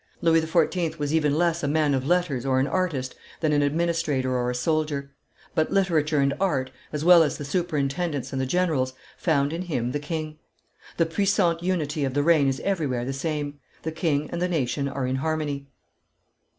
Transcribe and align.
Louis 0.19 0.41
XIV. 0.41 0.97
was 0.97 1.13
even 1.13 1.37
less 1.37 1.61
a 1.61 1.67
man 1.67 1.93
of 1.93 2.07
letters 2.07 2.43
or 2.43 2.59
an 2.59 2.65
artist 2.65 3.13
than 3.39 3.53
an 3.53 3.61
administrator 3.61 4.35
or 4.35 4.49
a 4.49 4.55
soldier; 4.55 5.11
but 5.53 5.71
literature 5.71 6.17
and 6.19 6.33
art, 6.41 6.71
as 6.91 7.05
well 7.05 7.21
as 7.21 7.37
the 7.37 7.45
superintendents 7.45 8.33
and 8.33 8.41
the 8.41 8.47
generals, 8.47 8.93
found 9.15 9.53
in 9.53 9.61
him 9.61 9.91
the 9.91 9.99
King. 9.99 10.39
The 10.97 11.05
puissant 11.05 11.61
unity 11.61 12.03
of 12.03 12.15
the 12.15 12.23
reign 12.23 12.47
is 12.47 12.59
everywhere 12.61 13.05
the 13.05 13.13
same. 13.13 13.59
The 13.83 13.91
king 13.91 14.27
and 14.31 14.41
the 14.41 14.49
nation 14.49 14.87
are 14.87 15.05
in 15.05 15.17
harmony. 15.17 15.67